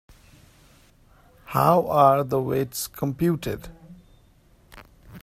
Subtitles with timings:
[1.45, 3.69] How are the weights computed?